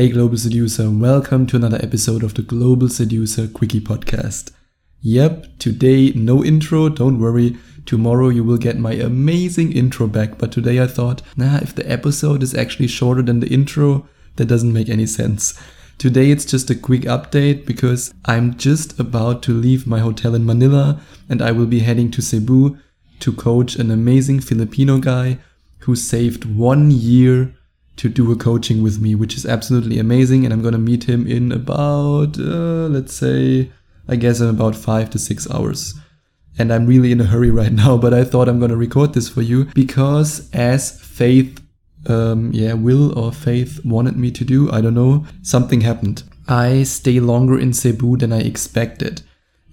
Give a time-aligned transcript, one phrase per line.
[0.00, 4.50] Hey Global Seducer, welcome to another episode of the Global Seducer Quickie Podcast.
[5.02, 7.58] Yep, today no intro, don't worry.
[7.84, 11.86] Tomorrow you will get my amazing intro back, but today I thought, nah, if the
[11.86, 15.60] episode is actually shorter than the intro, that doesn't make any sense.
[15.98, 20.46] Today it's just a quick update because I'm just about to leave my hotel in
[20.46, 20.98] Manila
[21.28, 22.78] and I will be heading to Cebu
[23.18, 25.40] to coach an amazing Filipino guy
[25.80, 27.54] who saved one year
[28.00, 30.44] to do a coaching with me, which is absolutely amazing.
[30.44, 33.70] And I'm going to meet him in about, uh, let's say,
[34.08, 35.92] I guess in about five to six hours.
[36.58, 39.12] And I'm really in a hurry right now, but I thought I'm going to record
[39.12, 41.60] this for you because as Faith,
[42.06, 46.22] um, yeah, Will or Faith wanted me to do, I don't know, something happened.
[46.48, 49.20] I stay longer in Cebu than I expected.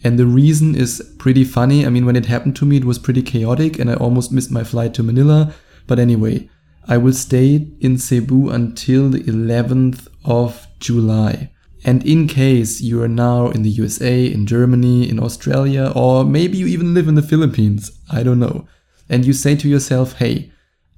[0.03, 1.85] And the reason is pretty funny.
[1.85, 4.51] I mean, when it happened to me, it was pretty chaotic and I almost missed
[4.51, 5.53] my flight to Manila.
[5.87, 6.49] But anyway,
[6.87, 11.51] I will stay in Cebu until the 11th of July.
[11.83, 16.57] And in case you are now in the USA, in Germany, in Australia, or maybe
[16.57, 18.67] you even live in the Philippines, I don't know,
[19.09, 20.51] and you say to yourself, hey,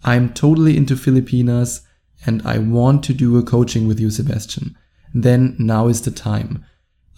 [0.04, 1.82] I'm totally into Filipinas
[2.26, 4.78] and I want to do a coaching with you, Sebastian,
[5.14, 6.66] then now is the time.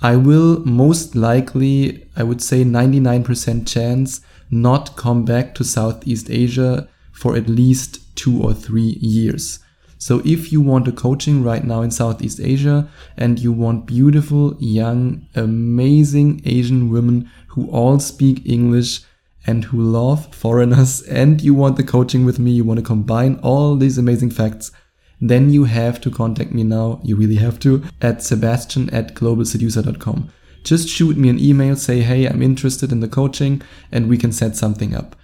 [0.02, 6.88] I will most likely, I would say 99% chance, not come back to Southeast Asia
[7.12, 9.60] for at least two or three years.
[10.02, 14.56] So if you want a coaching right now in Southeast Asia and you want beautiful,
[14.60, 19.02] young, amazing Asian women who all speak English
[19.46, 23.40] and who love foreigners and you want the coaching with me, you want to combine
[23.44, 24.72] all these amazing facts,
[25.20, 27.00] then you have to contact me now.
[27.04, 30.32] You really have to at sebastian at globalseducer.com.
[30.64, 34.32] Just shoot me an email, say, hey, I'm interested in the coaching and we can
[34.32, 35.16] set something up.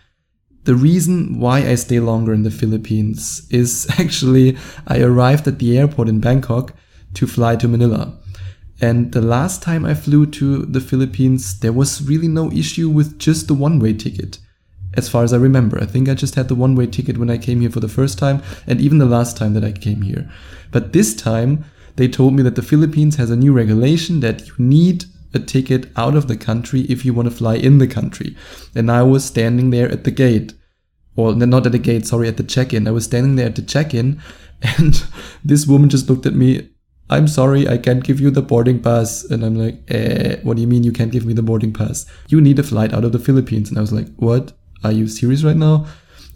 [0.68, 5.78] The reason why I stay longer in the Philippines is actually I arrived at the
[5.78, 6.73] airport in Bangkok
[7.14, 8.20] to fly to Manila.
[8.82, 13.18] And the last time I flew to the Philippines, there was really no issue with
[13.18, 14.40] just the one way ticket.
[14.95, 17.30] As far as I remember, I think I just had the one way ticket when
[17.30, 20.02] I came here for the first time and even the last time that I came
[20.02, 20.30] here.
[20.72, 21.64] But this time,
[21.95, 25.05] they told me that the Philippines has a new regulation that you need
[25.37, 28.36] a ticket out of the country if you want to fly in the country.
[28.75, 30.53] And I was standing there at the gate
[31.15, 32.87] or not at the gate, sorry, at the check-in.
[32.87, 34.21] I was standing there at the check-in
[34.61, 35.03] and
[35.43, 36.70] this woman just looked at me.
[37.09, 39.23] I'm sorry, I can't give you the boarding pass.
[39.23, 42.05] And I'm like, eh, what do you mean you can't give me the boarding pass?
[42.27, 43.69] You need a flight out of the Philippines.
[43.69, 44.52] And I was like, what?
[44.83, 45.87] Are you serious right now?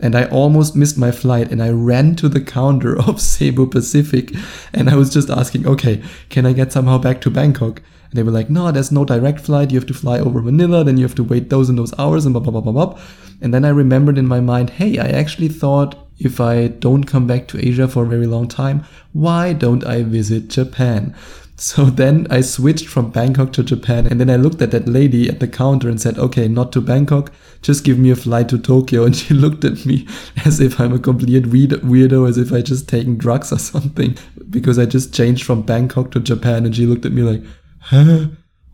[0.02, 4.34] And I almost missed my flight and I ran to the counter of Cebu Pacific
[4.74, 7.82] and I was just asking, okay, can I get somehow back to Bangkok?
[8.10, 9.72] And they were like, no, there's no direct flight.
[9.72, 10.84] You have to fly over Manila.
[10.84, 13.00] Then you have to wait those and those hours and blah, blah, blah, blah, blah.
[13.42, 17.26] And then I remembered in my mind, hey, I actually thought if I don't come
[17.26, 18.84] back to Asia for a very long time,
[19.14, 21.16] why don't I visit Japan?
[21.62, 25.30] So then I switched from Bangkok to Japan and then I looked at that lady
[25.30, 28.58] at the counter and said, okay, not to Bangkok, just give me a flight to
[28.58, 29.06] Tokyo.
[29.12, 30.08] And she looked at me
[30.46, 34.18] as if I'm a complete weirdo, as if I just taken drugs or something
[34.50, 36.66] because I just changed from Bangkok to Japan.
[36.66, 37.44] And she looked at me like,
[37.80, 38.26] huh?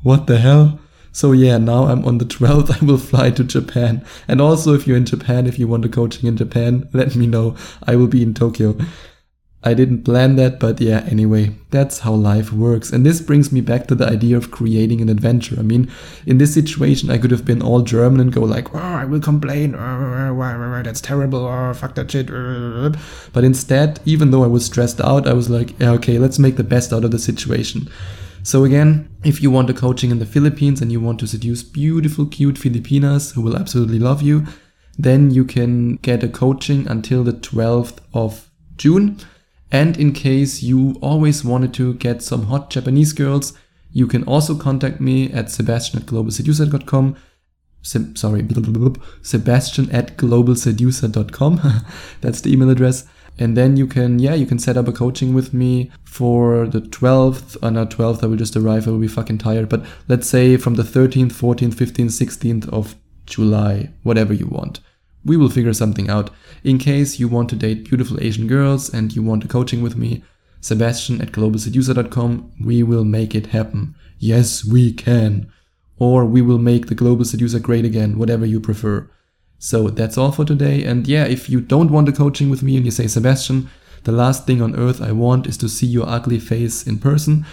[0.03, 0.79] What the hell?
[1.11, 2.81] So yeah, now I'm on the 12th.
[2.81, 4.05] I will fly to Japan.
[4.27, 7.27] And also, if you're in Japan, if you want a coaching in Japan, let me
[7.27, 7.57] know.
[7.83, 8.77] I will be in Tokyo.
[9.63, 12.91] I didn't plan that, but yeah, anyway, that's how life works.
[12.91, 15.55] And this brings me back to the idea of creating an adventure.
[15.59, 15.91] I mean,
[16.25, 19.19] in this situation, I could have been all German and go like, oh, I will
[19.19, 22.27] complain, oh, that's terrible, oh, fuck that shit.
[23.33, 26.55] But instead, even though I was stressed out, I was like, yeah, okay, let's make
[26.55, 27.89] the best out of the situation.
[28.43, 31.63] So again, if you want a coaching in the Philippines and you want to seduce
[31.63, 34.45] beautiful, cute Filipinas who will absolutely love you,
[34.97, 39.17] then you can get a coaching until the 12th of June.
[39.71, 43.53] And in case you always wanted to get some hot Japanese girls,
[43.91, 47.15] you can also contact me at sebastian at globalseducer.com.
[47.81, 48.47] Se- sorry,
[49.21, 51.83] sebastian at globalseducer.com.
[52.21, 53.05] That's the email address
[53.39, 56.81] and then you can yeah you can set up a coaching with me for the
[56.81, 60.27] 12th uh, not 12th i will just arrive i will be fucking tired but let's
[60.27, 62.95] say from the 13th 14th 15th 16th of
[63.25, 64.79] july whatever you want
[65.25, 66.29] we will figure something out.
[66.63, 69.95] In case you want to date beautiful asian girls and you want a coaching with
[69.95, 70.23] me
[70.61, 73.95] sebastian at globalseducer.com we will make it happen.
[74.19, 75.51] Yes we can.
[75.99, 79.09] Or we will make the global seducer great again whatever you prefer.
[79.59, 80.83] So that's all for today.
[80.83, 83.69] And yeah, if you don't want a coaching with me and you say, Sebastian,
[84.03, 87.45] the last thing on earth I want is to see your ugly face in person,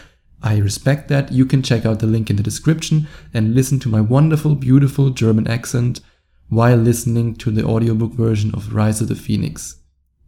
[0.43, 1.33] I respect that.
[1.33, 5.11] You can check out the link in the description and listen to my wonderful, beautiful
[5.11, 6.01] German accent
[6.49, 9.77] while listening to the audiobook version of Rise of the Phoenix.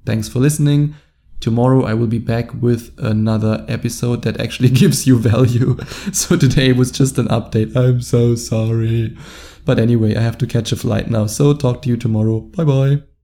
[0.05, 0.95] Thanks for listening.
[1.41, 5.77] Tomorrow I will be back with another episode that actually gives you value.
[6.13, 7.77] So today was just an update.
[7.77, 9.17] I'm so sorry.
[9.65, 11.27] But anyway, I have to catch a flight now.
[11.27, 12.41] So talk to you tomorrow.
[12.41, 13.16] Bye bye.